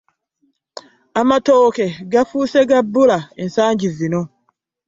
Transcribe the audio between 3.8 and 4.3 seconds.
zino.